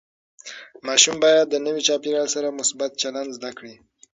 [0.87, 3.75] ماشوم باید د نوي چاپېریال سره مثبت چلند زده کړي.